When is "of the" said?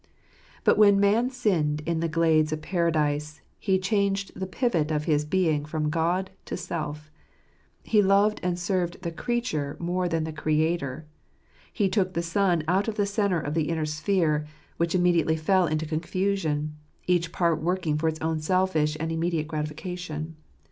12.87-13.05, 13.39-13.69